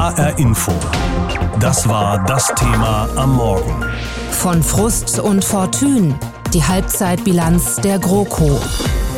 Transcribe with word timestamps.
HR 0.00 0.38
Info. 0.38 0.72
Das 1.58 1.86
war 1.86 2.24
das 2.24 2.50
Thema 2.56 3.06
am 3.16 3.36
Morgen. 3.36 3.84
Von 4.30 4.62
Frust 4.62 5.18
und 5.18 5.44
Fortune. 5.44 6.18
Die 6.54 6.64
Halbzeitbilanz 6.64 7.76
der 7.82 7.98
GroKo. 7.98 8.58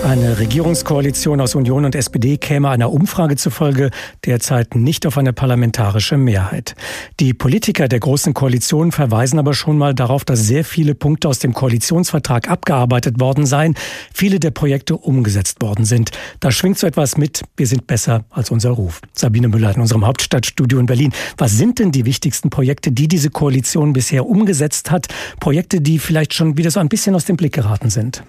Eine 0.04 0.36
Regierungskoalition 0.40 1.40
aus 1.40 1.54
Union 1.54 1.84
und 1.84 1.94
SPD 1.94 2.36
käme 2.36 2.70
einer 2.70 2.90
Umfrage 2.90 3.36
zufolge 3.36 3.90
derzeit 4.26 4.74
nicht 4.74 5.06
auf 5.06 5.16
eine 5.16 5.32
parlamentarische 5.32 6.16
Mehrheit. 6.16 6.74
Die 7.20 7.34
Politiker 7.34 7.86
der 7.86 8.00
Großen 8.00 8.34
Koalition 8.34 8.90
verweisen 8.90 9.38
aber 9.38 9.54
schon 9.54 9.78
mal 9.78 9.94
darauf, 9.94 10.24
dass 10.24 10.40
sehr 10.40 10.64
viele 10.64 10.96
Punkte 10.96 11.28
aus 11.28 11.38
dem 11.38 11.54
Koalitionsvertrag 11.54 12.50
abgearbeitet 12.50 13.20
worden 13.20 13.46
seien, 13.46 13.76
viele 14.12 14.40
der 14.40 14.50
Projekte 14.50 14.96
umgesetzt 14.96 15.62
worden 15.62 15.84
sind. 15.84 16.10
Da 16.40 16.50
schwingt 16.50 16.78
so 16.78 16.88
etwas 16.88 17.16
mit, 17.16 17.42
wir 17.56 17.68
sind 17.68 17.86
besser 17.86 18.24
als 18.30 18.50
unser 18.50 18.70
Ruf. 18.70 19.00
Sabine 19.12 19.46
Müller 19.46 19.72
in 19.72 19.80
unserem 19.80 20.04
Hauptstadtstudio 20.04 20.80
in 20.80 20.86
Berlin. 20.86 21.12
Was 21.38 21.52
sind 21.52 21.78
denn 21.78 21.92
die 21.92 22.04
wichtigsten 22.06 22.50
Projekte, 22.50 22.90
die 22.90 23.06
diese 23.06 23.30
Koalition 23.30 23.92
bisher 23.92 24.26
umgesetzt 24.26 24.90
hat? 24.90 25.06
Projekte, 25.38 25.80
die 25.80 26.00
vielleicht 26.00 26.34
schon 26.34 26.56
wieder 26.56 26.72
so 26.72 26.80
ein 26.80 26.88
bisschen 26.88 27.14
aus 27.14 27.24
dem 27.24 27.36
Blick 27.36 27.52
geraten 27.52 27.88
sind? 27.88 28.24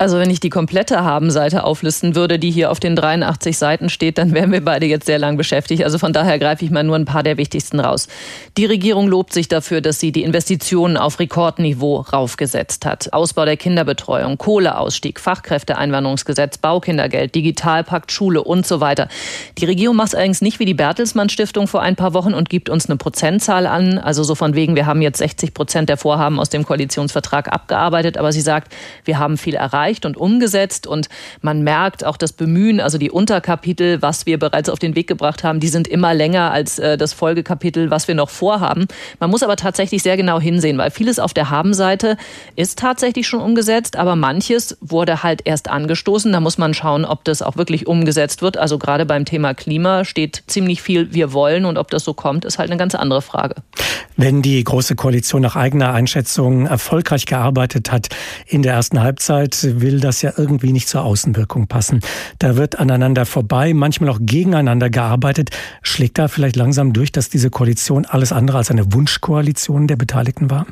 Also 0.00 0.20
wenn 0.20 0.30
ich 0.30 0.38
die 0.38 0.48
komplette 0.48 1.02
Habenseite 1.02 1.64
auflisten 1.64 2.14
würde, 2.14 2.38
die 2.38 2.52
hier 2.52 2.70
auf 2.70 2.78
den 2.78 2.94
83 2.94 3.58
Seiten 3.58 3.88
steht, 3.88 4.16
dann 4.16 4.32
wären 4.32 4.52
wir 4.52 4.64
beide 4.64 4.86
jetzt 4.86 5.06
sehr 5.06 5.18
lang 5.18 5.36
beschäftigt. 5.36 5.82
Also 5.82 5.98
von 5.98 6.12
daher 6.12 6.38
greife 6.38 6.64
ich 6.64 6.70
mal 6.70 6.84
nur 6.84 6.94
ein 6.94 7.04
paar 7.04 7.24
der 7.24 7.36
wichtigsten 7.36 7.80
raus. 7.80 8.06
Die 8.56 8.64
Regierung 8.64 9.08
lobt 9.08 9.32
sich 9.32 9.48
dafür, 9.48 9.80
dass 9.80 9.98
sie 9.98 10.12
die 10.12 10.22
Investitionen 10.22 10.96
auf 10.96 11.18
Rekordniveau 11.18 12.02
raufgesetzt 12.12 12.86
hat. 12.86 13.12
Ausbau 13.12 13.44
der 13.44 13.56
Kinderbetreuung, 13.56 14.38
Kohleausstieg, 14.38 15.18
Fachkräfteeinwanderungsgesetz, 15.18 16.58
Baukindergeld, 16.58 17.34
Digitalpakt, 17.34 18.12
Schule 18.12 18.44
und 18.44 18.68
so 18.68 18.80
weiter. 18.80 19.08
Die 19.58 19.64
Regierung 19.64 19.96
macht 19.96 20.08
es 20.08 20.14
allerdings 20.14 20.42
nicht 20.42 20.60
wie 20.60 20.64
die 20.64 20.74
Bertelsmann 20.74 21.28
Stiftung 21.28 21.66
vor 21.66 21.82
ein 21.82 21.96
paar 21.96 22.14
Wochen 22.14 22.34
und 22.34 22.48
gibt 22.48 22.70
uns 22.70 22.86
eine 22.86 22.98
Prozentzahl 22.98 23.66
an. 23.66 23.98
Also 23.98 24.22
so 24.22 24.36
von 24.36 24.54
wegen, 24.54 24.76
wir 24.76 24.86
haben 24.86 25.02
jetzt 25.02 25.18
60 25.18 25.54
Prozent 25.54 25.88
der 25.88 25.96
Vorhaben 25.96 26.38
aus 26.38 26.50
dem 26.50 26.64
Koalitionsvertrag 26.64 27.52
abgearbeitet. 27.52 28.16
Aber 28.16 28.30
sie 28.30 28.42
sagt, 28.42 28.72
wir 29.04 29.18
haben 29.18 29.36
viel 29.36 29.56
erreicht 29.56 29.87
erreicht 29.88 30.04
und 30.04 30.16
umgesetzt 30.16 30.86
und 30.86 31.08
man 31.40 31.62
merkt 31.62 32.04
auch 32.04 32.16
das 32.16 32.32
Bemühen, 32.32 32.80
also 32.80 32.98
die 32.98 33.10
Unterkapitel, 33.10 34.02
was 34.02 34.26
wir 34.26 34.38
bereits 34.38 34.68
auf 34.68 34.78
den 34.78 34.94
Weg 34.94 35.06
gebracht 35.06 35.44
haben, 35.44 35.60
die 35.60 35.68
sind 35.68 35.88
immer 35.88 36.12
länger 36.14 36.50
als 36.50 36.78
äh, 36.78 36.98
das 36.98 37.12
Folgekapitel, 37.14 37.90
was 37.90 38.06
wir 38.06 38.14
noch 38.14 38.28
vorhaben. 38.28 38.86
Man 39.18 39.30
muss 39.30 39.42
aber 39.42 39.56
tatsächlich 39.56 40.02
sehr 40.02 40.16
genau 40.16 40.40
hinsehen, 40.40 40.76
weil 40.76 40.90
vieles 40.90 41.18
auf 41.18 41.32
der 41.32 41.48
Habenseite 41.48 42.16
ist 42.54 42.78
tatsächlich 42.78 43.26
schon 43.26 43.40
umgesetzt, 43.40 43.96
aber 43.96 44.14
manches 44.14 44.76
wurde 44.80 45.22
halt 45.22 45.40
erst 45.44 45.68
angestoßen. 45.70 46.32
Da 46.32 46.40
muss 46.40 46.58
man 46.58 46.74
schauen, 46.74 47.04
ob 47.04 47.24
das 47.24 47.40
auch 47.40 47.56
wirklich 47.56 47.86
umgesetzt 47.86 48.42
wird. 48.42 48.58
Also 48.58 48.78
gerade 48.78 49.06
beim 49.06 49.24
Thema 49.24 49.54
Klima 49.54 50.04
steht 50.04 50.42
ziemlich 50.46 50.82
viel 50.82 51.12
wir 51.12 51.32
wollen 51.32 51.64
und 51.64 51.78
ob 51.78 51.90
das 51.90 52.04
so 52.04 52.12
kommt, 52.12 52.44
ist 52.44 52.58
halt 52.58 52.70
eine 52.70 52.78
ganz 52.78 52.94
andere 52.94 53.22
Frage. 53.22 53.54
Wenn 54.16 54.42
die 54.42 54.62
Große 54.62 54.96
Koalition 54.96 55.42
nach 55.42 55.56
eigener 55.56 55.94
Einschätzung 55.94 56.66
erfolgreich 56.66 57.24
gearbeitet 57.24 57.90
hat 57.90 58.08
in 58.46 58.62
der 58.62 58.74
ersten 58.74 59.00
Halbzeit, 59.00 59.66
will 59.80 60.00
das 60.00 60.22
ja 60.22 60.32
irgendwie 60.36 60.72
nicht 60.72 60.88
zur 60.88 61.02
Außenwirkung 61.02 61.66
passen. 61.66 62.00
Da 62.38 62.56
wird 62.56 62.78
aneinander 62.78 63.26
vorbei, 63.26 63.74
manchmal 63.74 64.10
auch 64.10 64.18
gegeneinander 64.20 64.90
gearbeitet. 64.90 65.50
Schlägt 65.82 66.18
da 66.18 66.28
vielleicht 66.28 66.56
langsam 66.56 66.92
durch, 66.92 67.12
dass 67.12 67.28
diese 67.28 67.50
Koalition 67.50 68.04
alles 68.06 68.32
andere 68.32 68.58
als 68.58 68.70
eine 68.70 68.92
Wunschkoalition 68.92 69.86
der 69.86 69.96
Beteiligten 69.96 70.50
war? 70.50 70.66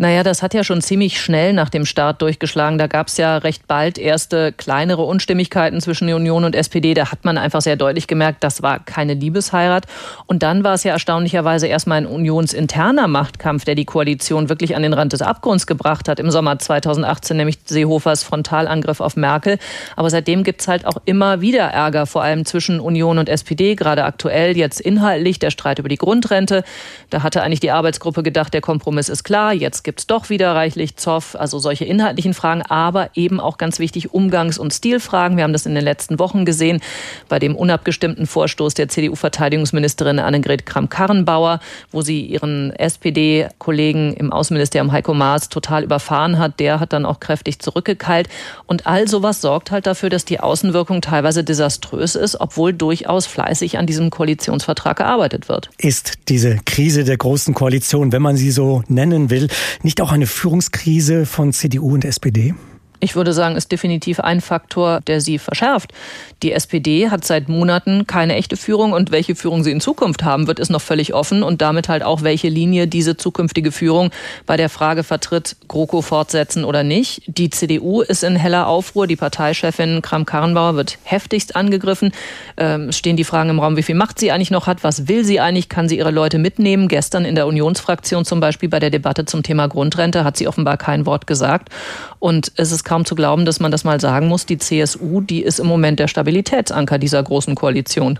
Naja, 0.00 0.22
das 0.22 0.44
hat 0.44 0.54
ja 0.54 0.62
schon 0.62 0.80
ziemlich 0.80 1.20
schnell 1.20 1.52
nach 1.52 1.70
dem 1.70 1.84
Start 1.84 2.22
durchgeschlagen. 2.22 2.78
Da 2.78 2.86
gab 2.86 3.08
es 3.08 3.16
ja 3.16 3.38
recht 3.38 3.66
bald 3.66 3.98
erste 3.98 4.52
kleinere 4.52 5.02
Unstimmigkeiten 5.02 5.80
zwischen 5.80 6.12
Union 6.12 6.44
und 6.44 6.54
SPD. 6.54 6.94
Da 6.94 7.10
hat 7.10 7.24
man 7.24 7.36
einfach 7.36 7.62
sehr 7.62 7.74
deutlich 7.74 8.06
gemerkt, 8.06 8.44
das 8.44 8.62
war 8.62 8.78
keine 8.78 9.14
Liebesheirat. 9.14 9.86
Und 10.26 10.44
dann 10.44 10.62
war 10.62 10.74
es 10.74 10.84
ja 10.84 10.92
erstaunlicherweise 10.92 11.66
erstmal 11.66 11.98
ein 11.98 12.06
unionsinterner 12.06 13.08
Machtkampf, 13.08 13.64
der 13.64 13.74
die 13.74 13.86
Koalition 13.86 14.48
wirklich 14.48 14.76
an 14.76 14.84
den 14.84 14.92
Rand 14.92 15.14
des 15.14 15.20
Abgrunds 15.20 15.66
gebracht 15.66 16.08
hat. 16.08 16.20
Im 16.20 16.30
Sommer 16.30 16.60
2018 16.60 17.36
nämlich 17.36 17.58
Seehofers 17.64 18.22
Frontalangriff 18.22 19.00
auf 19.00 19.16
Merkel. 19.16 19.58
Aber 19.96 20.10
seitdem 20.10 20.44
gibt's 20.44 20.68
halt 20.68 20.86
auch 20.86 20.98
immer 21.06 21.40
wieder 21.40 21.64
Ärger, 21.64 22.06
vor 22.06 22.22
allem 22.22 22.44
zwischen 22.44 22.78
Union 22.78 23.18
und 23.18 23.28
SPD. 23.28 23.74
Gerade 23.74 24.04
aktuell 24.04 24.56
jetzt 24.56 24.80
inhaltlich 24.80 25.40
der 25.40 25.50
Streit 25.50 25.80
über 25.80 25.88
die 25.88 25.96
Grundrente. 25.96 26.62
Da 27.10 27.24
hatte 27.24 27.42
eigentlich 27.42 27.58
die 27.58 27.72
Arbeitsgruppe 27.72 28.22
gedacht, 28.22 28.54
der 28.54 28.60
Kompromiss 28.60 29.08
ist 29.08 29.24
klar. 29.24 29.52
Jetzt 29.52 29.87
gibt 29.88 30.00
es 30.00 30.06
doch 30.06 30.28
wieder 30.28 30.54
reichlich 30.54 30.96
Zoff, 30.96 31.34
also 31.34 31.58
solche 31.58 31.86
inhaltlichen 31.86 32.34
Fragen, 32.34 32.60
aber 32.60 33.08
eben 33.14 33.40
auch 33.40 33.56
ganz 33.56 33.78
wichtig 33.78 34.12
Umgangs- 34.12 34.58
und 34.58 34.74
Stilfragen. 34.74 35.38
Wir 35.38 35.44
haben 35.44 35.54
das 35.54 35.64
in 35.64 35.74
den 35.74 35.82
letzten 35.82 36.18
Wochen 36.18 36.44
gesehen 36.44 36.82
bei 37.30 37.38
dem 37.38 37.56
unabgestimmten 37.56 38.26
Vorstoß 38.26 38.74
der 38.74 38.90
CDU-Verteidigungsministerin 38.90 40.18
Annegret 40.18 40.66
Kramp-Karrenbauer, 40.66 41.60
wo 41.90 42.02
sie 42.02 42.20
ihren 42.20 42.70
SPD-Kollegen 42.72 44.12
im 44.12 44.30
Außenministerium 44.30 44.92
Heiko 44.92 45.14
Maas 45.14 45.48
total 45.48 45.84
überfahren 45.84 46.38
hat. 46.38 46.60
Der 46.60 46.80
hat 46.80 46.92
dann 46.92 47.06
auch 47.06 47.18
kräftig 47.18 47.58
zurückgekeilt. 47.60 48.28
Und 48.66 48.86
all 48.86 49.08
sowas 49.08 49.40
sorgt 49.40 49.70
halt 49.70 49.86
dafür, 49.86 50.10
dass 50.10 50.26
die 50.26 50.38
Außenwirkung 50.38 51.00
teilweise 51.00 51.44
desaströs 51.44 52.14
ist, 52.14 52.38
obwohl 52.38 52.74
durchaus 52.74 53.24
fleißig 53.24 53.78
an 53.78 53.86
diesem 53.86 54.10
Koalitionsvertrag 54.10 54.98
gearbeitet 54.98 55.48
wird. 55.48 55.70
Ist 55.78 56.28
diese 56.28 56.58
Krise 56.66 57.04
der 57.04 57.16
großen 57.16 57.54
Koalition, 57.54 58.12
wenn 58.12 58.20
man 58.20 58.36
sie 58.36 58.50
so 58.50 58.82
nennen 58.88 59.30
will, 59.30 59.48
nicht 59.82 60.00
auch 60.00 60.12
eine 60.12 60.26
Führungskrise 60.26 61.26
von 61.26 61.52
CDU 61.52 61.94
und 61.94 62.04
SPD? 62.04 62.54
Ich 63.00 63.14
würde 63.14 63.32
sagen, 63.32 63.56
ist 63.56 63.70
definitiv 63.70 64.20
ein 64.20 64.40
Faktor, 64.40 65.00
der 65.06 65.20
sie 65.20 65.38
verschärft. 65.38 65.92
Die 66.42 66.52
SPD 66.52 67.10
hat 67.10 67.24
seit 67.24 67.48
Monaten 67.48 68.06
keine 68.06 68.34
echte 68.34 68.56
Führung 68.56 68.92
und 68.92 69.12
welche 69.12 69.36
Führung 69.36 69.62
sie 69.62 69.70
in 69.70 69.80
Zukunft 69.80 70.24
haben 70.24 70.46
wird, 70.46 70.58
ist 70.58 70.70
noch 70.70 70.80
völlig 70.80 71.14
offen 71.14 71.42
und 71.42 71.62
damit 71.62 71.88
halt 71.88 72.02
auch, 72.02 72.22
welche 72.22 72.48
Linie 72.48 72.88
diese 72.88 73.16
zukünftige 73.16 73.70
Führung 73.72 74.10
bei 74.46 74.56
der 74.56 74.68
Frage 74.68 75.04
vertritt, 75.04 75.56
GroKo 75.68 76.02
fortsetzen 76.02 76.64
oder 76.64 76.82
nicht. 76.82 77.22
Die 77.26 77.50
CDU 77.50 78.02
ist 78.02 78.24
in 78.24 78.36
heller 78.36 78.66
Aufruhr. 78.66 79.06
Die 79.06 79.16
Parteichefin 79.16 80.02
Kram-Karrenbauer 80.02 80.74
wird 80.74 80.98
heftigst 81.04 81.54
angegriffen. 81.54 82.12
Ähm, 82.56 82.90
stehen 82.92 83.16
die 83.16 83.24
Fragen 83.24 83.50
im 83.50 83.60
Raum, 83.60 83.76
wie 83.76 83.82
viel 83.82 83.94
Macht 83.94 84.18
sie 84.18 84.32
eigentlich 84.32 84.50
noch 84.50 84.66
hat, 84.66 84.82
was 84.82 85.06
will 85.08 85.24
sie 85.24 85.40
eigentlich, 85.40 85.68
kann 85.68 85.88
sie 85.88 85.98
ihre 85.98 86.10
Leute 86.10 86.38
mitnehmen. 86.38 86.88
Gestern 86.88 87.24
in 87.24 87.34
der 87.34 87.46
Unionsfraktion 87.46 88.24
zum 88.24 88.40
Beispiel 88.40 88.68
bei 88.68 88.80
der 88.80 88.90
Debatte 88.90 89.24
zum 89.24 89.42
Thema 89.42 89.68
Grundrente 89.68 90.24
hat 90.24 90.36
sie 90.36 90.48
offenbar 90.48 90.76
kein 90.76 91.06
Wort 91.06 91.26
gesagt. 91.26 91.68
Und 92.18 92.52
es 92.56 92.72
ist 92.72 92.84
kaum 92.88 93.04
zu 93.04 93.14
glauben, 93.14 93.44
dass 93.44 93.60
man 93.60 93.70
das 93.70 93.84
mal 93.84 94.00
sagen 94.00 94.28
muss. 94.28 94.46
Die 94.46 94.56
CSU, 94.56 95.20
die 95.20 95.42
ist 95.42 95.60
im 95.60 95.66
Moment 95.66 96.00
der 96.00 96.08
Stabilitätsanker 96.08 96.98
dieser 96.98 97.22
großen 97.22 97.54
Koalition. 97.54 98.18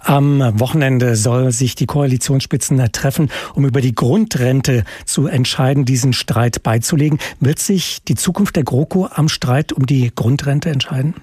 Am 0.00 0.40
Wochenende 0.58 1.16
soll 1.16 1.52
sich 1.52 1.74
die 1.74 1.86
Koalitionsspitzen 1.86 2.78
treffen, 2.92 3.30
um 3.54 3.66
über 3.66 3.80
die 3.80 3.94
Grundrente 3.94 4.84
zu 5.04 5.26
entscheiden, 5.26 5.84
diesen 5.84 6.12
Streit 6.12 6.62
beizulegen. 6.62 7.18
Wird 7.40 7.58
sich 7.58 8.02
die 8.06 8.14
Zukunft 8.14 8.56
der 8.56 8.64
GroKo 8.64 9.08
am 9.12 9.28
Streit 9.28 9.72
um 9.72 9.86
die 9.86 10.10
Grundrente 10.14 10.70
entscheiden? 10.70 11.14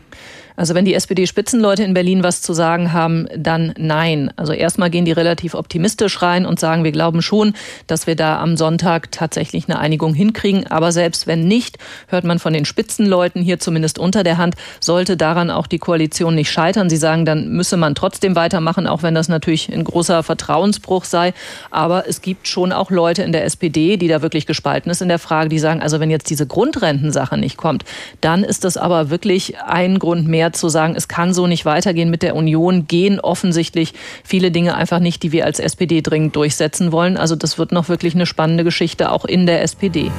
Also 0.57 0.73
wenn 0.73 0.85
die 0.85 0.93
SPD-Spitzenleute 0.93 1.83
in 1.83 1.93
Berlin 1.93 2.23
was 2.23 2.41
zu 2.41 2.53
sagen 2.53 2.93
haben, 2.93 3.27
dann 3.35 3.73
nein. 3.77 4.31
Also 4.37 4.53
erstmal 4.53 4.89
gehen 4.89 5.05
die 5.05 5.11
relativ 5.11 5.53
optimistisch 5.53 6.21
rein 6.21 6.45
und 6.45 6.59
sagen, 6.59 6.83
wir 6.83 6.91
glauben 6.91 7.21
schon, 7.21 7.53
dass 7.87 8.07
wir 8.07 8.15
da 8.15 8.39
am 8.39 8.55
Sonntag 8.55 9.11
tatsächlich 9.11 9.67
eine 9.67 9.79
Einigung 9.79 10.13
hinkriegen. 10.13 10.67
Aber 10.67 10.91
selbst 10.91 11.27
wenn 11.27 11.45
nicht, 11.47 11.77
hört 12.07 12.23
man 12.23 12.39
von 12.39 12.53
den 12.53 12.65
Spitzenleuten 12.65 13.41
hier 13.41 13.59
zumindest 13.59 13.99
unter 13.99 14.23
der 14.23 14.37
Hand, 14.37 14.55
sollte 14.79 15.17
daran 15.17 15.51
auch 15.51 15.67
die 15.67 15.79
Koalition 15.79 16.35
nicht 16.35 16.51
scheitern. 16.51 16.89
Sie 16.89 16.97
sagen, 16.97 17.25
dann 17.25 17.49
müsse 17.49 17.75
man 17.75 17.95
trotzdem 17.95 18.34
weitermachen, 18.35 18.87
auch 18.87 19.03
wenn 19.03 19.15
das 19.15 19.29
natürlich 19.29 19.71
ein 19.71 19.83
großer 19.83 20.23
Vertrauensbruch 20.23 21.05
sei. 21.05 21.33
Aber 21.71 22.07
es 22.07 22.21
gibt 22.21 22.47
schon 22.47 22.71
auch 22.71 22.91
Leute 22.91 23.23
in 23.23 23.31
der 23.31 23.45
SPD, 23.45 23.97
die 23.97 24.07
da 24.07 24.21
wirklich 24.21 24.45
gespalten 24.45 24.91
ist 24.91 25.01
in 25.01 25.09
der 25.09 25.19
Frage, 25.19 25.49
die 25.49 25.59
sagen, 25.59 25.81
also 25.81 25.99
wenn 25.99 26.09
jetzt 26.09 26.29
diese 26.29 26.45
Grundrentensache 26.47 27.37
nicht 27.37 27.57
kommt, 27.57 27.85
dann 28.21 28.43
ist 28.43 28.63
das 28.63 28.77
aber 28.77 29.09
wirklich 29.09 29.59
ein 29.61 29.99
Grund 29.99 30.27
mehr, 30.27 30.53
zu 30.53 30.69
sagen, 30.69 30.95
es 30.95 31.07
kann 31.07 31.33
so 31.33 31.47
nicht 31.47 31.65
weitergehen 31.65 32.09
mit 32.09 32.23
der 32.23 32.35
Union, 32.35 32.87
gehen 32.87 33.19
offensichtlich 33.19 33.93
viele 34.23 34.51
Dinge 34.51 34.75
einfach 34.75 34.99
nicht, 34.99 35.23
die 35.23 35.31
wir 35.31 35.45
als 35.45 35.59
SPD 35.59 36.01
dringend 36.01 36.35
durchsetzen 36.35 36.91
wollen. 36.91 37.17
Also 37.17 37.35
das 37.35 37.57
wird 37.57 37.71
noch 37.71 37.89
wirklich 37.89 38.15
eine 38.15 38.25
spannende 38.25 38.63
Geschichte 38.63 39.11
auch 39.11 39.25
in 39.25 39.45
der 39.45 39.61
SPD. 39.61 40.11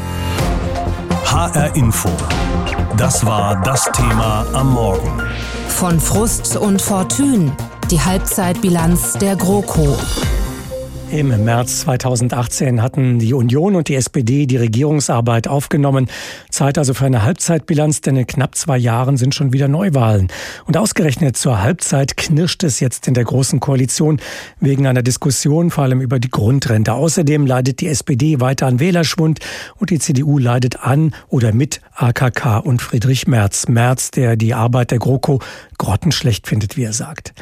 HR 1.25 1.75
Info. 1.75 2.09
Das 2.97 3.27
war 3.27 3.61
das 3.63 3.85
Thema 3.93 4.47
am 4.53 4.73
Morgen. 4.73 5.23
Von 5.69 6.01
Frust 6.01 6.57
und 6.57 6.81
Fortune. 6.81 7.53
Die 7.91 8.01
Halbzeitbilanz 8.01 9.13
der 9.13 9.37
GroKo. 9.37 9.97
Im 11.13 11.45
März 11.45 11.83
2018 11.83 12.83
hatten 12.83 13.21
die 13.21 13.33
Union 13.33 13.77
und 13.77 13.87
die 13.87 13.95
SPD 13.95 14.47
die 14.47 14.57
Regierungsarbeit 14.57 15.47
aufgenommen. 15.47 16.09
Zeit 16.51 16.79
also 16.79 16.95
für 16.95 17.07
eine 17.07 17.23
Halbzeitbilanz, 17.23 18.01
denn 18.01 18.17
in 18.17 18.27
knapp 18.27 18.57
zwei 18.57 18.77
Jahren 18.77 19.17
sind 19.17 19.33
schon 19.33 19.53
wieder 19.53 19.69
Neuwahlen. 19.69 20.27
Und 20.67 20.77
ausgerechnet 20.77 21.37
zur 21.37 21.63
Halbzeit 21.63 22.17
knirscht 22.17 22.65
es 22.65 22.81
jetzt 22.81 23.07
in 23.07 23.15
der 23.15 23.23
Großen 23.23 23.61
Koalition 23.61 24.21
wegen 24.59 24.89
einer 24.89 25.03
Diskussion 25.03 25.71
vor 25.71 25.85
allem 25.85 26.01
über 26.01 26.19
die 26.19 26.31
Grundrente. 26.31 26.93
Außerdem 26.93 27.47
leidet 27.47 27.81
die 27.81 27.87
SPD 27.87 28.41
weiter 28.41 28.67
an 28.67 28.81
Wählerschwund 28.81 29.39
und 29.77 29.91
die 29.91 30.01
CDU 30.01 30.39
leidet 30.39 30.83
an 30.83 31.15
oder 31.29 31.55
mit 31.55 31.83
AKK 31.95 32.59
und 32.59 32.83
Friedrich 32.83 33.29
Merz. 33.29 33.69
Merz, 33.69 34.11
der 34.11 34.35
die 34.35 34.55
Arbeit 34.55 34.91
der 34.91 34.99
GroKo 34.99 35.41
grottenschlecht 35.79 36.47
findet, 36.47 36.77
wie 36.77 36.85
er 36.85 36.93
sagt. 36.93 37.35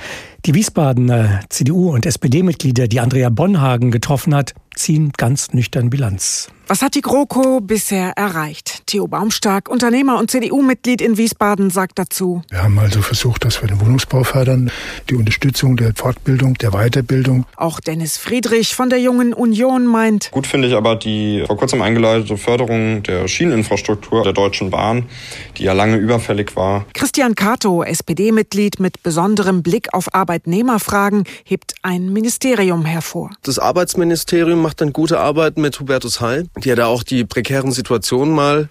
Die 0.46 0.54
Wiesbadener 0.54 1.40
CDU- 1.48 1.92
und 1.92 2.06
SPD-Mitglieder, 2.06 2.88
die 2.88 3.00
Andrea 3.00 3.30
Bonhagen 3.30 3.90
getroffen 3.90 4.34
hat, 4.34 4.54
ziehen 4.74 5.12
ganz 5.16 5.52
nüchtern 5.52 5.90
Bilanz. 5.90 6.48
Was 6.74 6.82
hat 6.82 6.96
die 6.96 7.02
GroKo 7.02 7.60
bisher 7.60 8.14
erreicht? 8.16 8.82
Theo 8.86 9.06
Baumstark, 9.06 9.68
Unternehmer 9.68 10.18
und 10.18 10.28
CDU-Mitglied 10.28 11.00
in 11.02 11.16
Wiesbaden, 11.16 11.70
sagt 11.70 12.00
dazu. 12.00 12.42
Wir 12.50 12.64
haben 12.64 12.76
also 12.80 13.00
versucht, 13.00 13.44
dass 13.44 13.62
wir 13.62 13.68
den 13.68 13.80
Wohnungsbau 13.80 14.24
fördern, 14.24 14.72
die 15.08 15.14
Unterstützung 15.14 15.76
der 15.76 15.92
Fortbildung, 15.94 16.54
der 16.54 16.72
Weiterbildung. 16.72 17.46
Auch 17.54 17.78
Dennis 17.78 18.16
Friedrich 18.16 18.74
von 18.74 18.90
der 18.90 18.98
Jungen 18.98 19.34
Union 19.34 19.86
meint. 19.86 20.32
Gut 20.32 20.48
finde 20.48 20.66
ich 20.66 20.74
aber 20.74 20.96
die 20.96 21.44
vor 21.46 21.56
kurzem 21.56 21.80
eingeleitete 21.80 22.36
Förderung 22.36 23.04
der 23.04 23.28
Schieneninfrastruktur 23.28 24.24
der 24.24 24.32
Deutschen 24.32 24.70
Bahn, 24.70 25.04
die 25.56 25.62
ja 25.62 25.74
lange 25.74 25.98
überfällig 25.98 26.56
war. 26.56 26.86
Christian 26.92 27.36
Cato, 27.36 27.84
SPD-Mitglied 27.84 28.80
mit 28.80 29.00
besonderem 29.04 29.62
Blick 29.62 29.94
auf 29.94 30.12
Arbeitnehmerfragen, 30.12 31.22
hebt 31.44 31.76
ein 31.82 32.12
Ministerium 32.12 32.84
hervor. 32.84 33.30
Das 33.42 33.60
Arbeitsministerium 33.60 34.60
macht 34.60 34.80
dann 34.80 34.92
gute 34.92 35.20
Arbeit 35.20 35.56
mit 35.56 35.78
Hubertus 35.78 36.20
Heil, 36.20 36.48
der 36.64 36.76
da 36.76 36.86
auch 36.86 37.02
die 37.02 37.24
prekären 37.24 37.72
Situationen 37.72 38.34
mal 38.34 38.68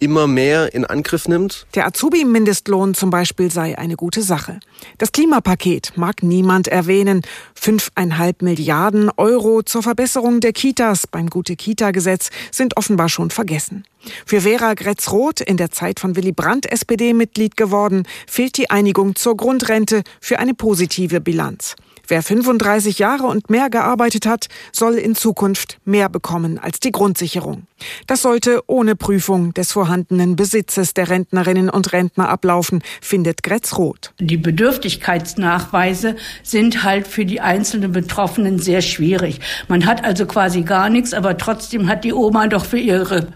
immer 0.00 0.26
mehr 0.26 0.74
in 0.74 0.84
Angriff 0.84 1.28
nimmt. 1.28 1.66
Der 1.74 1.86
Azubi-Mindestlohn 1.86 2.94
zum 2.94 3.10
Beispiel 3.10 3.50
sei 3.50 3.76
eine 3.76 3.96
gute 3.96 4.22
Sache. 4.22 4.60
Das 4.98 5.12
Klimapaket 5.12 5.92
mag 5.96 6.22
niemand 6.22 6.68
erwähnen. 6.68 7.22
Fünfeinhalb 7.54 8.42
Milliarden 8.42 9.10
Euro 9.16 9.62
zur 9.62 9.82
Verbesserung 9.82 10.40
der 10.40 10.52
Kitas 10.52 11.06
beim 11.06 11.28
Gute-Kita-Gesetz 11.28 12.30
sind 12.52 12.76
offenbar 12.76 13.08
schon 13.08 13.30
vergessen. 13.30 13.84
Für 14.24 14.42
Vera 14.42 14.74
Gretz-Roth, 14.74 15.40
in 15.40 15.56
der 15.56 15.70
Zeit 15.70 15.98
von 15.98 16.14
Willy 16.14 16.32
Brandt 16.32 16.70
SPD-Mitglied 16.70 17.56
geworden, 17.56 18.04
fehlt 18.26 18.56
die 18.56 18.70
Einigung 18.70 19.16
zur 19.16 19.36
Grundrente 19.36 20.02
für 20.20 20.38
eine 20.38 20.54
positive 20.54 21.20
Bilanz. 21.20 21.74
Wer 22.10 22.22
35 22.22 22.98
Jahre 22.98 23.26
und 23.26 23.50
mehr 23.50 23.68
gearbeitet 23.68 24.24
hat, 24.24 24.46
soll 24.72 24.94
in 24.94 25.14
Zukunft 25.14 25.76
mehr 25.84 26.08
bekommen 26.08 26.58
als 26.58 26.80
die 26.80 26.90
Grundsicherung. 26.90 27.66
Das 28.06 28.22
sollte 28.22 28.62
ohne 28.66 28.96
Prüfung 28.96 29.52
des 29.52 29.72
vorhandenen 29.72 30.34
Besitzes 30.34 30.94
der 30.94 31.10
Rentnerinnen 31.10 31.68
und 31.68 31.92
Rentner 31.92 32.30
ablaufen, 32.30 32.82
findet 33.02 33.42
Gretz 33.42 33.76
Roth. 33.76 34.14
Die 34.18 34.38
Bedürftigkeitsnachweise 34.38 36.16
sind 36.42 36.82
halt 36.82 37.06
für 37.06 37.26
die 37.26 37.42
einzelnen 37.42 37.92
Betroffenen 37.92 38.58
sehr 38.58 38.80
schwierig. 38.80 39.40
Man 39.68 39.84
hat 39.84 40.02
also 40.02 40.24
quasi 40.24 40.62
gar 40.62 40.88
nichts, 40.88 41.12
aber 41.12 41.36
trotzdem 41.36 41.88
hat 41.88 42.04
die 42.04 42.14
Oma 42.14 42.46
doch 42.46 42.64
für 42.64 42.78
ihre 42.78 43.28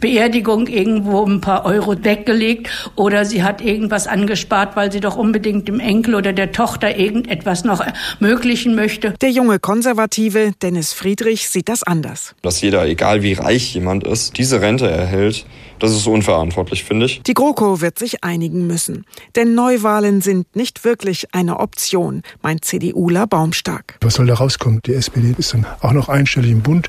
Beerdigung 0.00 0.68
irgendwo 0.68 1.24
ein 1.24 1.40
paar 1.40 1.64
Euro 1.64 1.96
weggelegt 2.04 2.68
oder 2.94 3.24
sie 3.24 3.42
hat 3.42 3.60
irgendwas 3.60 4.06
angespart, 4.06 4.76
weil 4.76 4.92
sie 4.92 5.00
doch 5.00 5.16
unbedingt 5.16 5.66
dem 5.66 5.80
Enkel 5.80 6.14
oder 6.14 6.32
der 6.32 6.52
Tochter 6.52 6.96
irgendetwas 6.96 7.64
noch 7.64 7.84
ermöglichen 8.20 8.74
möchte. 8.74 9.14
Der 9.20 9.30
junge 9.30 9.58
Konservative 9.58 10.52
Dennis 10.62 10.92
Friedrich 10.92 11.48
sieht 11.48 11.68
das 11.68 11.82
anders. 11.82 12.34
Dass 12.42 12.60
jeder, 12.60 12.86
egal 12.86 13.22
wie 13.22 13.34
reich 13.34 13.74
jemand 13.74 14.06
ist, 14.06 14.38
diese 14.38 14.60
Rente 14.60 14.88
erhält, 14.90 15.46
das 15.78 15.90
ist 15.90 16.06
unverantwortlich, 16.06 16.84
finde 16.84 17.06
ich. 17.06 17.22
Die 17.22 17.34
GroKo 17.34 17.80
wird 17.80 17.98
sich 17.98 18.22
einigen 18.22 18.68
müssen. 18.68 19.04
Denn 19.34 19.54
Neuwahlen 19.54 20.20
sind 20.20 20.54
nicht 20.54 20.84
wirklich 20.84 21.34
eine 21.34 21.58
Option, 21.58 22.22
meint 22.40 22.64
CDUler 22.64 23.26
Baumstark. 23.26 23.96
Was 24.00 24.14
soll 24.14 24.26
da 24.26 24.34
rauskommen? 24.34 24.80
Die 24.86 24.94
SPD 24.94 25.34
ist 25.36 25.54
dann 25.54 25.66
auch 25.80 25.92
noch 25.92 26.08
einstellig 26.08 26.52
im 26.52 26.62
Bund. 26.62 26.88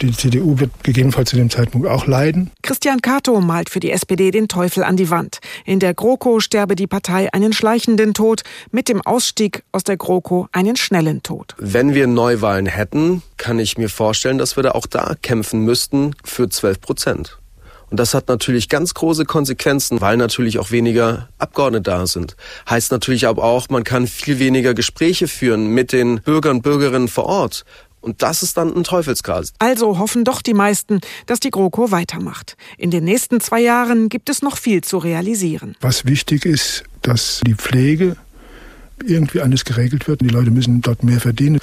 Die 0.00 0.12
CDU 0.12 0.60
wird 0.60 0.70
gegebenenfalls 0.84 1.30
zu 1.30 1.36
dem 1.36 1.50
Zeitpunkt 1.50 1.88
auch 1.88 2.06
leiden. 2.06 2.52
Christian 2.62 3.02
Cato 3.02 3.40
malt 3.40 3.68
für 3.68 3.80
die 3.80 3.90
SPD 3.90 4.30
den 4.30 4.46
Teufel 4.46 4.84
an 4.84 4.96
die 4.96 5.10
Wand. 5.10 5.40
In 5.64 5.80
der 5.80 5.92
GroKo 5.92 6.38
sterbe 6.38 6.76
die 6.76 6.86
Partei 6.86 7.32
einen 7.32 7.52
schleichenden 7.52 8.14
Tod, 8.14 8.42
mit 8.70 8.88
dem 8.88 9.02
Ausstieg 9.02 9.64
aus 9.72 9.82
der 9.82 9.96
GroKo 9.96 10.46
einen 10.52 10.76
schnellen 10.76 11.24
Tod. 11.24 11.56
Wenn 11.58 11.94
wir 11.94 12.06
Neuwahlen 12.06 12.66
hätten, 12.66 13.22
kann 13.38 13.58
ich 13.58 13.76
mir 13.76 13.88
vorstellen, 13.88 14.38
dass 14.38 14.54
wir 14.54 14.62
da 14.62 14.70
auch 14.72 14.86
da 14.86 15.16
kämpfen 15.20 15.64
müssten 15.64 16.14
für 16.22 16.48
12 16.48 16.80
Prozent. 16.80 17.38
Und 17.90 17.98
das 17.98 18.12
hat 18.14 18.28
natürlich 18.28 18.68
ganz 18.68 18.92
große 18.92 19.24
Konsequenzen, 19.24 20.00
weil 20.00 20.16
natürlich 20.16 20.58
auch 20.58 20.70
weniger 20.70 21.28
Abgeordnete 21.38 21.90
da 21.90 22.06
sind. 22.06 22.36
Heißt 22.68 22.92
natürlich 22.92 23.26
aber 23.26 23.44
auch, 23.44 23.68
man 23.70 23.82
kann 23.82 24.06
viel 24.06 24.38
weniger 24.38 24.74
Gespräche 24.74 25.26
führen 25.26 25.68
mit 25.68 25.92
den 25.92 26.20
Bürgern 26.20 26.56
und 26.56 26.62
Bürgerinnen 26.62 27.08
vor 27.08 27.24
Ort. 27.24 27.64
Und 28.00 28.22
das 28.22 28.42
ist 28.42 28.56
dann 28.56 28.74
ein 28.74 28.84
Teufelskreis. 28.84 29.52
Also 29.58 29.98
hoffen 29.98 30.24
doch 30.24 30.42
die 30.42 30.54
meisten, 30.54 31.00
dass 31.26 31.40
die 31.40 31.50
GroKo 31.50 31.90
weitermacht. 31.90 32.56
In 32.76 32.90
den 32.90 33.04
nächsten 33.04 33.40
zwei 33.40 33.60
Jahren 33.60 34.08
gibt 34.08 34.28
es 34.28 34.42
noch 34.42 34.56
viel 34.56 34.82
zu 34.82 34.98
realisieren. 34.98 35.76
Was 35.80 36.04
wichtig 36.04 36.44
ist, 36.44 36.84
dass 37.02 37.40
die 37.46 37.54
Pflege 37.54 38.16
irgendwie 39.04 39.40
anders 39.40 39.64
geregelt 39.64 40.08
wird. 40.08 40.20
Die 40.20 40.28
Leute 40.28 40.50
müssen 40.50 40.80
dort 40.80 41.02
mehr 41.02 41.20
verdienen. 41.20 41.58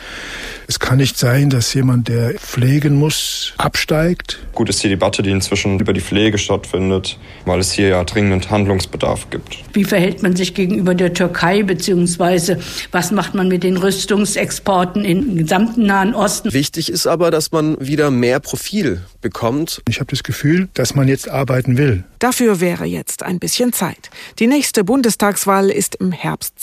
Es 0.67 0.79
kann 0.79 0.97
nicht 0.97 1.17
sein, 1.17 1.49
dass 1.49 1.73
jemand, 1.73 2.07
der 2.07 2.33
pflegen 2.35 2.95
muss, 2.95 3.53
absteigt. 3.57 4.39
Gut 4.53 4.69
ist 4.69 4.83
die 4.83 4.89
Debatte, 4.89 5.21
die 5.21 5.31
inzwischen 5.31 5.79
über 5.79 5.93
die 5.93 6.01
Pflege 6.01 6.37
stattfindet, 6.37 7.19
weil 7.45 7.59
es 7.59 7.71
hier 7.71 7.89
ja 7.89 8.03
dringend 8.03 8.49
Handlungsbedarf 8.49 9.29
gibt. 9.29 9.57
Wie 9.73 9.83
verhält 9.83 10.23
man 10.23 10.35
sich 10.35 10.53
gegenüber 10.53 10.95
der 10.95 11.13
Türkei, 11.13 11.63
beziehungsweise 11.63 12.59
was 12.91 13.11
macht 13.11 13.35
man 13.35 13.47
mit 13.47 13.63
den 13.63 13.77
Rüstungsexporten 13.77 15.05
im 15.05 15.38
gesamten 15.38 15.85
Nahen 15.85 16.15
Osten? 16.15 16.53
Wichtig 16.53 16.91
ist 16.91 17.05
aber, 17.07 17.31
dass 17.31 17.51
man 17.51 17.77
wieder 17.79 18.11
mehr 18.11 18.39
Profil 18.39 19.01
bekommt. 19.21 19.81
Ich 19.88 19.99
habe 19.99 20.09
das 20.09 20.23
Gefühl, 20.23 20.69
dass 20.73 20.95
man 20.95 21.07
jetzt 21.07 21.29
arbeiten 21.29 21.77
will. 21.77 22.03
Dafür 22.19 22.59
wäre 22.59 22.85
jetzt 22.85 23.23
ein 23.23 23.39
bisschen 23.39 23.73
Zeit. 23.73 24.09
Die 24.39 24.47
nächste 24.47 24.83
Bundestagswahl 24.83 25.69
ist 25.69 25.95
im 25.95 26.11
Herbst 26.11 26.53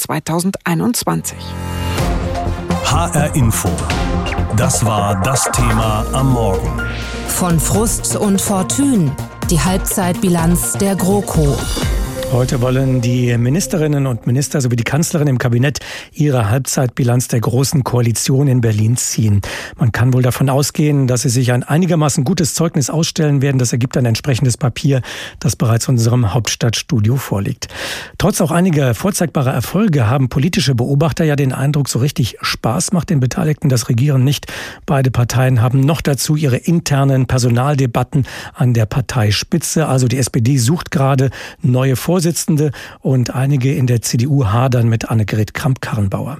2021. 0.64 1.36
HR 2.84 3.34
Info. 3.34 3.68
Das 4.56 4.84
war 4.84 5.20
das 5.22 5.44
Thema 5.52 6.04
am 6.12 6.32
Morgen. 6.32 6.80
Von 7.28 7.58
Frust 7.58 8.16
und 8.16 8.40
Fortune. 8.40 9.14
Die 9.50 9.60
Halbzeitbilanz 9.60 10.74
der 10.74 10.96
GroKo. 10.96 11.56
Heute 12.32 12.62
wollen 12.62 13.02
die 13.02 13.36
Ministerinnen 13.36 14.06
und 14.06 14.26
Minister 14.26 14.62
sowie 14.62 14.76
die 14.76 14.84
Kanzlerin 14.84 15.28
im 15.28 15.36
Kabinett 15.36 15.80
ihre 16.14 16.48
Halbzeitbilanz 16.48 17.28
der 17.28 17.40
Großen 17.40 17.84
Koalition 17.84 18.48
in 18.48 18.62
Berlin 18.62 18.96
ziehen. 18.96 19.42
Man 19.76 19.92
kann 19.92 20.14
wohl 20.14 20.22
davon 20.22 20.48
ausgehen, 20.48 21.06
dass 21.06 21.22
sie 21.22 21.28
sich 21.28 21.52
ein 21.52 21.62
einigermaßen 21.62 22.24
gutes 22.24 22.54
Zeugnis 22.54 22.88
ausstellen 22.88 23.42
werden. 23.42 23.58
Das 23.58 23.72
ergibt 23.72 23.98
ein 23.98 24.06
entsprechendes 24.06 24.56
Papier, 24.56 25.02
das 25.40 25.56
bereits 25.56 25.90
unserem 25.90 26.32
Hauptstadtstudio 26.32 27.16
vorliegt. 27.16 27.68
Trotz 28.18 28.40
auch 28.40 28.50
einiger 28.50 28.94
vorzeigbarer 28.94 29.52
Erfolge 29.52 30.08
haben 30.08 30.28
politische 30.28 30.74
Beobachter 30.74 31.24
ja 31.24 31.36
den 31.36 31.52
Eindruck, 31.52 31.88
so 31.88 31.98
richtig 31.98 32.36
Spaß 32.40 32.92
macht 32.92 33.10
den 33.10 33.20
Beteiligten 33.20 33.68
das 33.68 33.88
Regieren 33.88 34.24
nicht. 34.24 34.52
Beide 34.86 35.10
Parteien 35.10 35.60
haben 35.62 35.80
noch 35.80 36.00
dazu 36.00 36.36
ihre 36.36 36.56
internen 36.56 37.26
Personaldebatten 37.26 38.26
an 38.54 38.74
der 38.74 38.86
Parteispitze. 38.86 39.86
Also 39.86 40.08
die 40.08 40.18
SPD 40.18 40.58
sucht 40.58 40.90
gerade 40.90 41.30
neue 41.60 41.96
Vorsitzende 41.96 42.72
und 43.00 43.34
einige 43.34 43.74
in 43.74 43.86
der 43.86 44.02
CDU 44.02 44.46
hadern 44.46 44.88
mit 44.88 45.10
Annegret 45.10 45.54
Kramp-Karrenbauer. 45.54 46.38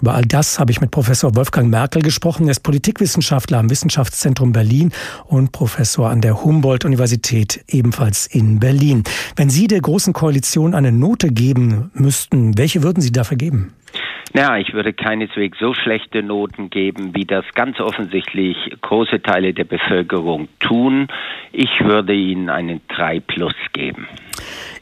Über 0.00 0.14
all 0.14 0.24
das 0.24 0.58
habe 0.58 0.72
ich 0.72 0.80
mit 0.80 0.90
Professor 0.90 1.34
Wolfgang 1.34 1.70
Merkel 1.70 2.02
gesprochen. 2.02 2.46
Er 2.48 2.52
ist 2.52 2.60
Politikwissenschaftler 2.60 3.58
am 3.58 3.70
Wissenschaftszentrum 3.70 4.52
Berlin 4.52 4.92
und 5.26 5.52
Professor 5.52 6.10
an 6.10 6.20
der 6.20 6.44
Humboldt-Universität 6.44 7.64
ebenfalls 7.68 8.26
in 8.26 8.58
Berlin. 8.58 9.04
Wenn 9.36 9.50
Sie 9.50 9.66
der 9.66 9.80
Großen 9.80 10.12
Koalition 10.12 10.74
eine 10.74 10.92
Note 10.98 11.28
geben 11.28 11.90
müssten, 11.94 12.58
welche 12.58 12.82
würden 12.82 13.00
Sie 13.00 13.12
dafür 13.12 13.36
geben? 13.36 13.72
Ja, 14.34 14.58
ich 14.58 14.74
würde 14.74 14.92
keineswegs 14.92 15.58
so 15.58 15.72
schlechte 15.72 16.22
Noten 16.22 16.68
geben, 16.68 17.14
wie 17.14 17.24
das 17.24 17.44
ganz 17.54 17.80
offensichtlich 17.80 18.56
große 18.82 19.22
Teile 19.22 19.54
der 19.54 19.64
Bevölkerung 19.64 20.48
tun. 20.60 21.08
Ich 21.52 21.80
würde 21.80 22.12
ihnen 22.12 22.50
einen 22.50 22.82
3 22.88 23.20
plus 23.20 23.54
geben. 23.72 24.06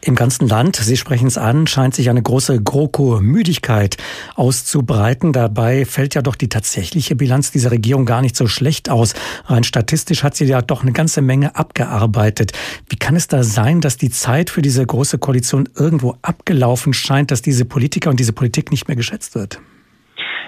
Im 0.01 0.15
ganzen 0.15 0.49
Land, 0.49 0.77
Sie 0.77 0.97
sprechen 0.97 1.27
es 1.27 1.39
an, 1.39 1.67
scheint 1.67 1.95
sich 1.95 2.11
eine 2.11 2.23
große 2.23 2.63
GroKo-Müdigkeit 2.63 3.97
auszubreiten. 4.35 5.33
Dabei 5.33 5.85
fällt 5.85 6.15
ja 6.15 6.23
doch 6.23 6.37
die 6.37 6.49
tatsächliche 6.49 7.17
Bilanz 7.17 7.51
dieser 7.51 7.71
Regierung 7.71 8.07
gar 8.07 8.23
nicht 8.23 8.37
so 8.37 8.47
schlecht 8.47 8.89
aus. 8.91 9.15
Rein 9.47 9.65
statistisch 9.65 10.23
hat 10.23 10.37
sie 10.37 10.45
ja 10.45 10.63
doch 10.63 10.83
eine 10.83 10.93
ganze 10.93 11.23
Menge 11.23 11.57
abgearbeitet. 11.57 12.53
Wie 12.89 12.97
kann 12.97 13.17
es 13.17 13.29
da 13.29 13.43
sein, 13.43 13.81
dass 13.81 13.97
die 13.97 14.11
Zeit 14.11 14.51
für 14.51 14.63
diese 14.63 14.85
große 14.85 15.19
Koalition 15.19 15.69
irgendwo 15.75 16.17
abgelaufen 16.23 16.93
scheint, 16.93 17.31
dass 17.31 17.43
diese 17.43 17.65
Politiker 17.65 18.11
und 18.11 18.21
diese 18.21 18.33
Politik 18.33 18.71
nicht 18.71 18.89
mehr 18.89 18.97
geschätzt 18.97 19.35
wird? 19.35 19.61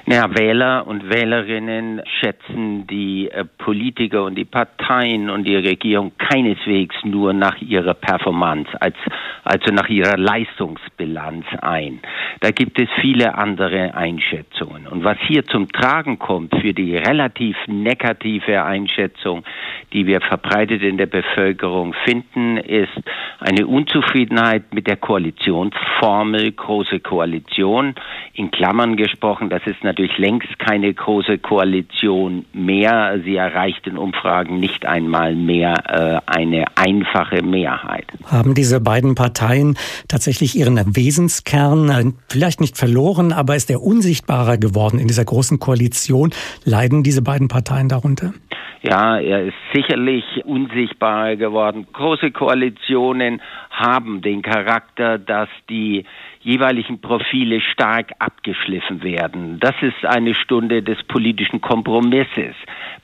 Naja, 0.08 0.34
Wähler 0.38 0.86
und 0.86 1.10
Wählerinnen 1.12 2.00
schätzen 2.18 2.86
die 2.86 3.30
äh, 3.30 3.44
Politiker 3.44 4.24
und 4.24 4.36
die 4.36 4.46
Parteien 4.46 5.28
und 5.28 5.44
die 5.44 5.56
Regierung 5.56 6.12
keineswegs 6.16 6.96
nur 7.04 7.34
nach 7.34 7.60
ihrer 7.60 7.92
Performance, 7.92 8.70
als, 8.80 8.96
also 9.44 9.70
nach 9.70 9.90
ihrer 9.90 10.16
Leistungsbilanz 10.16 11.44
ein. 11.60 12.00
Da 12.40 12.52
gibt 12.52 12.80
es 12.80 12.88
viele 13.02 13.34
andere 13.34 13.94
Einschätzungen. 13.94 14.86
Und 14.86 15.04
was 15.04 15.18
hier 15.26 15.44
zum 15.44 15.70
Tragen 15.70 16.18
kommt 16.18 16.54
für 16.58 16.72
die 16.72 16.96
relativ 16.96 17.58
negative 17.66 18.64
Einschätzung, 18.64 19.44
die 19.92 20.06
wir 20.06 20.22
verbreitet 20.22 20.82
in 20.82 20.96
der 20.96 21.06
Bevölkerung 21.06 21.94
finden, 22.06 22.56
ist 22.56 22.96
eine 23.40 23.66
Unzufriedenheit 23.66 24.72
mit 24.72 24.86
der 24.86 24.96
Koalitionsformel, 24.96 26.52
große 26.52 27.00
Koalition. 27.00 27.94
In 28.32 28.50
Klammern 28.50 28.96
gesprochen, 28.96 29.50
das 29.50 29.66
ist 29.66 29.84
natürlich 29.84 29.97
längst 30.16 30.58
keine 30.58 30.92
große 30.94 31.38
Koalition 31.38 32.44
mehr. 32.52 33.20
Sie 33.24 33.36
erreicht 33.36 33.86
in 33.86 33.98
Umfragen 33.98 34.60
nicht 34.60 34.86
einmal 34.86 35.34
mehr 35.34 35.74
äh, 35.86 36.20
eine 36.26 36.64
einfache 36.76 37.42
Mehrheit. 37.42 38.06
Haben 38.26 38.54
diese 38.54 38.80
beiden 38.80 39.14
Parteien 39.14 39.76
tatsächlich 40.06 40.56
ihren 40.56 40.96
Wesenskern 40.96 41.90
äh, 41.90 42.12
vielleicht 42.28 42.60
nicht 42.60 42.76
verloren, 42.76 43.32
aber 43.32 43.56
ist 43.56 43.70
er 43.70 43.82
unsichtbarer 43.82 44.58
geworden 44.58 44.98
in 44.98 45.08
dieser 45.08 45.24
großen 45.24 45.58
Koalition? 45.58 46.30
Leiden 46.64 47.02
diese 47.02 47.22
beiden 47.22 47.48
Parteien 47.48 47.88
darunter? 47.88 48.32
Ja, 48.82 49.18
er 49.18 49.44
ist 49.44 49.56
sicherlich 49.74 50.24
unsichtbarer 50.44 51.34
geworden. 51.36 51.86
Große 51.92 52.30
Koalitionen 52.30 53.42
haben 53.70 54.22
den 54.22 54.42
Charakter, 54.42 55.18
dass 55.18 55.48
die 55.68 56.04
jeweiligen 56.40 57.00
Profile 57.00 57.60
stark 57.60 58.12
abgeschliffen 58.20 59.02
werden. 59.02 59.58
Das 59.58 59.74
ist 59.80 60.06
eine 60.06 60.34
Stunde 60.34 60.82
des 60.82 61.02
politischen 61.04 61.60
Kompromisses. 61.60 62.54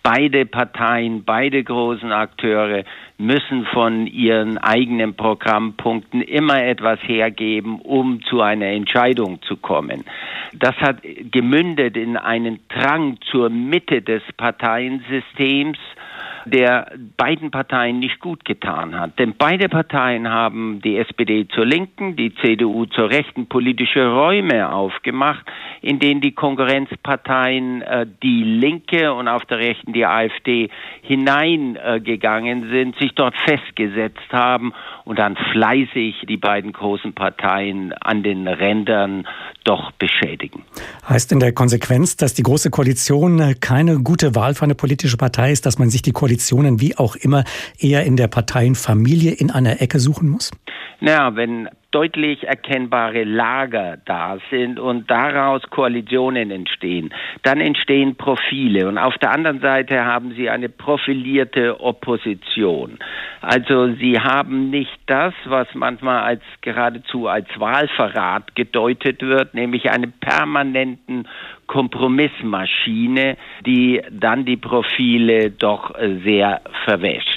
Beide 0.07 0.45
Parteien, 0.45 1.25
beide 1.25 1.65
großen 1.65 2.13
Akteure 2.13 2.85
müssen 3.17 3.65
von 3.65 4.07
ihren 4.07 4.59
eigenen 4.59 5.15
Programmpunkten 5.17 6.21
immer 6.21 6.63
etwas 6.63 6.99
hergeben, 7.05 7.81
um 7.81 8.23
zu 8.23 8.43
einer 8.43 8.67
Entscheidung 8.67 9.41
zu 9.41 9.57
kommen. 9.57 10.05
Das 10.53 10.77
hat 10.77 10.99
gemündet 11.33 11.97
in 11.97 12.19
einen 12.19 12.61
Drang 12.69 13.17
zur 13.31 13.49
Mitte 13.49 14.03
des 14.03 14.23
Parteiensystems, 14.37 15.79
der 16.45 16.93
beiden 17.17 17.51
Parteien 17.51 17.99
nicht 17.99 18.21
gut 18.21 18.45
getan 18.45 18.99
hat. 18.99 19.19
Denn 19.19 19.35
beide 19.37 19.69
Parteien 19.69 20.29
haben 20.29 20.81
die 20.83 20.97
SPD 20.97 21.49
zur 21.49 21.67
Linken, 21.67 22.17
die 22.17 22.35
CDU 22.35 22.87
zur 22.87 23.11
rechten 23.11 23.47
politische 23.47 24.07
Räume 24.07 24.73
aufgemacht, 24.73 25.45
in 25.81 25.99
denen 25.99 26.21
die 26.21 26.33
Konkurrenzparteien 26.33 27.83
äh, 27.83 28.07
die 28.23 28.45
Linke 28.45 29.13
und 29.13 29.29
auf 29.29 29.45
der 29.47 29.59
rechten 29.59 29.93
die 29.93 30.07
AfD 30.07 30.71
hineingegangen 31.03 32.65
äh, 32.65 32.73
sind, 32.73 32.99
sich 32.99 33.15
dort 33.15 33.35
festgesetzt 33.37 34.33
haben 34.33 34.73
und 35.05 35.19
dann 35.19 35.37
fleißig 35.53 36.25
die 36.29 36.37
beiden 36.37 36.73
großen 36.73 37.15
Parteien 37.15 37.93
an 37.95 38.23
den 38.23 38.49
Rändern 38.49 39.27
doch 39.65 39.91
beschädigen. 39.93 40.63
Heißt 41.09 41.33
in 41.33 41.41
der 41.41 41.53
Konsequenz, 41.53 42.17
dass 42.17 42.35
die 42.35 42.43
Große 42.43 42.71
Koalition 42.71 43.57
keine 43.61 43.99
gute 43.99 44.35
Wahl 44.35 44.55
für 44.55 44.65
eine 44.65 44.75
politische 44.75 45.17
Partei 45.17 45.53
ist, 45.53 45.67
dass 45.67 45.79
man 45.79 45.91
sich 45.91 46.03
die 46.03 46.13
Koalitionen 46.13 46.81
wie 46.81 46.97
auch 46.97 47.17
immer 47.17 47.45
eher 47.79 48.05
in 48.05 48.17
der 48.17 48.29
Parteienfamilie 48.29 49.33
in 49.33 49.51
einer 49.51 49.81
Ecke 49.81 49.99
suchen 49.99 50.29
muss? 50.29 50.51
Naja, 51.05 51.37
wenn 51.37 51.69
deutlich 51.91 52.45
erkennbare 52.45 53.25
Lager 53.25 53.99
da 54.07 54.39
sind 54.51 54.81
und 54.81 55.11
daraus 55.11 55.61
Koalitionen 55.69 56.51
entstehen. 56.51 57.13
Dann 57.43 57.61
entstehen 57.61 58.17
Profile 58.17 58.89
und 58.89 58.97
auf 58.97 59.19
der 59.19 59.31
anderen 59.31 59.61
Seite 59.61 60.07
haben 60.07 60.33
sie 60.35 60.49
eine 60.49 60.71
profilierte 60.71 61.79
Opposition. 61.79 62.99
Also 63.43 63.93
sie 63.97 64.19
haben 64.19 64.71
nicht 64.71 64.99
das, 65.05 65.35
was 65.45 65.69
manchmal 65.75 66.23
als 66.23 66.43
geradezu 66.63 67.29
als 67.29 67.49
Wahlverrat 67.59 68.55
gedeutet 68.55 69.21
wird, 69.21 69.53
nämlich 69.53 69.91
einen 69.91 70.13
permanenten 70.13 71.29
Kompromissmaschine, 71.67 73.37
die 73.67 74.01
dann 74.11 74.47
die 74.47 74.57
Profile 74.57 75.51
doch 75.51 75.95
sehr 76.25 76.63
verwäscht. 76.87 77.34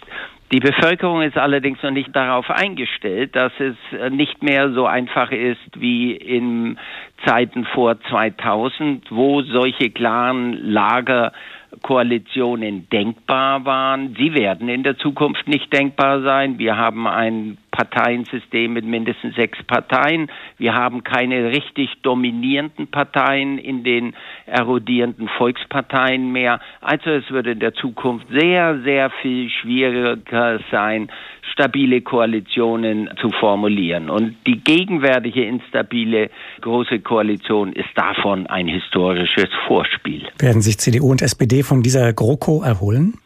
Die 0.54 0.62
Bevölkerung 0.62 1.24
ist 1.24 1.38
allerdings 1.38 1.84
noch 1.84 1.92
nicht 1.92 2.16
darauf 2.16 2.50
eingestellt, 2.50 3.36
dass 3.36 3.52
es 3.60 3.76
äh, 3.92 4.10
nicht 4.10 4.42
mehr 4.42 4.72
so 4.72 4.86
einfach 4.86 5.32
ist 5.32 5.60
wie 5.76 6.14
in 6.14 6.80
Zeiten 7.26 7.66
vor 7.66 8.00
2000, 8.10 9.12
wo 9.12 9.42
solche 9.42 9.90
klaren 9.90 10.54
Lagerkoalitionen 10.54 12.88
denkbar 12.90 13.66
waren. 13.66 14.16
Sie 14.18 14.34
werden 14.36 14.70
in 14.70 14.84
der 14.84 14.98
Zukunft 14.98 15.50
nicht 15.50 15.74
denkbar 15.74 16.22
sein. 16.22 16.60
Wir 16.60 16.78
haben 16.78 17.08
ein 17.08 17.58
Parteiensystem 17.78 18.74
mit 18.74 18.86
mindestens 18.86 19.36
sechs 19.36 19.62
Parteien. 19.64 20.32
Wir 20.58 20.74
haben 20.74 21.04
keine 21.04 21.52
richtig 21.52 21.92
dominierenden 22.02 22.88
Parteien 22.88 23.60
in 23.60 23.84
den 23.84 24.16
erodierenden 24.48 25.30
Volksparteien 25.38 26.32
mehr. 26.32 26.60
Also 26.82 27.12
es 27.12 27.30
wird 27.30 27.46
in 27.46 27.60
der 27.60 27.76
Zukunft 27.76 28.26
sehr, 28.32 28.82
sehr 28.82 29.12
viel 29.22 29.52
schwieriger 29.52 30.60
sein, 30.72 31.12
stabile 31.54 32.02
Koalitionen 32.02 33.12
zu 33.22 33.30
formulieren. 33.30 34.10
Und 34.10 34.36
die 34.48 34.60
gegenwärtige 34.64 35.46
instabile 35.46 36.32
große 36.62 37.00
Koalition 37.02 37.74
ist 37.74 37.90
davon 37.94 38.48
ein 38.48 38.68
historisches 38.68 39.50
Vorspiel. 39.68 40.28
Werden 40.40 40.64
sich 40.64 40.80
CDU 40.80 41.12
und 41.12 41.22
SPD 41.22 41.62
von 41.62 41.84
dieser 41.84 42.12
GroKo 42.12 42.64
erholen? 42.64 43.20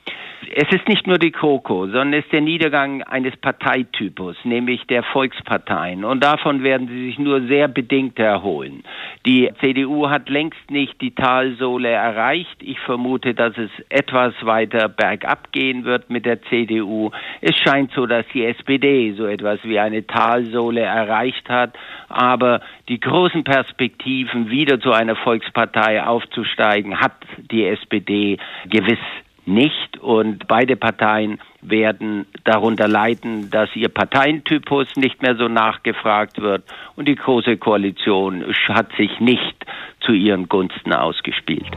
Es 0.54 0.70
ist 0.72 0.88
nicht 0.88 1.08
nur 1.08 1.18
die 1.18 1.32
Kroko, 1.32 1.86
sondern 1.86 2.14
es 2.14 2.26
ist 2.26 2.34
der 2.34 2.42
Niedergang 2.42 3.04
eines 3.04 3.36
Parteitypus, 3.38 4.36
nämlich 4.44 4.86
der 4.88 5.04
Volksparteien. 5.04 6.04
Und 6.04 6.24
davon 6.24 6.62
werden 6.62 6.88
sie 6.90 7.06
sich 7.06 7.20
nur 7.20 7.42
sehr 7.48 7.70
bedingt 7.70 8.20
erholen. 8.20 8.84
Die 9.26 9.50
CDU 9.62 10.10
hat 10.10 10.30
längst 10.30 10.70
nicht 10.70 11.00
die 11.00 11.16
Talsohle 11.16 11.90
erreicht. 11.90 12.58
Ich 12.60 12.80
vermute, 12.82 13.34
dass 13.34 13.58
es 13.58 13.70
etwas 13.90 14.34
weiter 14.42 14.90
bergab 14.90 15.54
gehen 15.54 15.86
wird 15.86 16.10
mit 16.10 16.26
der 16.26 16.42
CDU. 16.44 17.12
Es 17.40 17.56
scheint 17.58 17.92
so, 17.94 18.06
dass 18.06 18.26
die 18.34 18.44
SPD 18.44 19.14
so 19.14 19.28
etwas 19.28 19.60
wie 19.64 19.80
eine 19.80 20.06
Talsohle 20.06 20.82
erreicht 20.82 21.48
hat. 21.50 21.78
Aber 22.10 22.62
die 22.90 23.00
großen 23.00 23.46
Perspektiven, 23.46 24.50
wieder 24.50 24.82
zu 24.82 24.92
einer 24.92 25.16
Volkspartei 25.16 26.04
aufzusteigen, 26.04 27.00
hat 27.00 27.16
die 27.52 27.66
SPD 27.66 28.38
gewiss 28.66 29.00
nicht 29.46 29.98
und 30.00 30.48
beide 30.48 30.76
Parteien 30.76 31.40
werden 31.62 32.26
darunter 32.44 32.88
leiden, 32.88 33.50
dass 33.50 33.70
ihr 33.76 33.90
Parteientypus 33.90 34.88
nicht 34.96 35.22
mehr 35.22 35.36
so 35.36 35.48
nachgefragt 35.48 36.42
wird 36.42 36.64
und 36.96 37.08
die 37.08 37.16
Große 37.16 37.58
Koalition 37.58 38.46
hat 38.68 38.88
sich 38.98 39.20
nicht 39.20 39.66
zu 40.02 40.14
ihren 40.14 40.48
Gunsten 40.50 40.94
ausgespielt. 40.94 41.70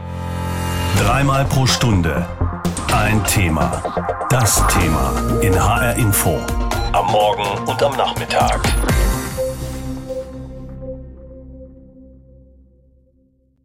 Dreimal 0.97 1.45
pro 1.45 1.65
Stunde 1.65 2.25
ein 2.95 3.23
Thema. 3.25 3.83
Das 4.29 4.65
Thema 4.67 5.39
in 5.41 5.53
HR 5.53 5.95
Info. 5.97 6.39
Am 6.93 7.05
Morgen 7.11 7.67
und 7.67 7.83
am 7.83 7.95
Nachmittag. 7.97 8.61